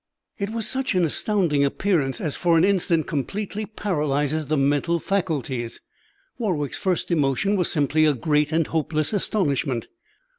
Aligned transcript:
It 0.39 0.49
was 0.49 0.67
such 0.67 0.95
an 0.95 1.05
astounding 1.05 1.63
appearance 1.63 2.19
as 2.19 2.35
for 2.35 2.57
an 2.57 2.63
instant 2.63 3.05
completely 3.05 3.67
paralyzes 3.67 4.47
the 4.47 4.57
mental 4.57 4.97
faculties. 4.97 5.79
Warwick's 6.39 6.79
first 6.79 7.11
emotion 7.11 7.55
was 7.55 7.71
simply 7.71 8.05
a 8.05 8.15
great 8.15 8.51
and 8.51 8.65
hopeless 8.65 9.13
astonishment. 9.13 9.89